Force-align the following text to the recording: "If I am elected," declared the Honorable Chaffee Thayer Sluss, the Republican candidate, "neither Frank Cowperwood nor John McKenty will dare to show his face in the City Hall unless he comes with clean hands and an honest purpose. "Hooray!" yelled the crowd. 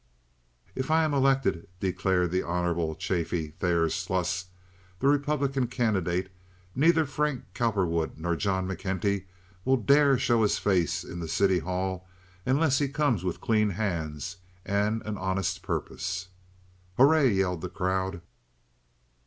"If 0.73 0.89
I 0.89 1.03
am 1.03 1.13
elected," 1.13 1.67
declared 1.79 2.31
the 2.31 2.41
Honorable 2.41 2.95
Chaffee 2.95 3.49
Thayer 3.49 3.87
Sluss, 3.87 4.45
the 4.97 5.07
Republican 5.07 5.67
candidate, 5.67 6.31
"neither 6.73 7.05
Frank 7.05 7.43
Cowperwood 7.53 8.17
nor 8.17 8.35
John 8.35 8.67
McKenty 8.67 9.25
will 9.63 9.77
dare 9.77 10.13
to 10.13 10.19
show 10.19 10.41
his 10.41 10.57
face 10.57 11.03
in 11.03 11.19
the 11.19 11.27
City 11.27 11.59
Hall 11.59 12.07
unless 12.47 12.79
he 12.79 12.87
comes 12.87 13.23
with 13.23 13.41
clean 13.41 13.69
hands 13.69 14.37
and 14.65 15.03
an 15.05 15.19
honest 15.19 15.61
purpose. 15.61 16.29
"Hooray!" 16.97 17.29
yelled 17.29 17.61
the 17.61 17.69
crowd. 17.69 18.21